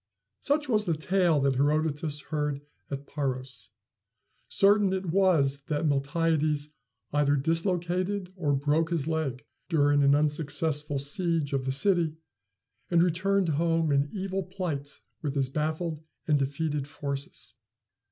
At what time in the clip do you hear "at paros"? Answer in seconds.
2.89-3.69